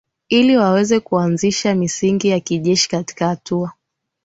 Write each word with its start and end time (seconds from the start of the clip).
ili 0.29 0.57
waweze 0.57 0.99
kuanzisha 0.99 1.75
misingi 1.75 2.27
ya 2.27 2.39
kijeshi 2.39 2.89
katika 2.89 3.27
Hatua 3.27 3.71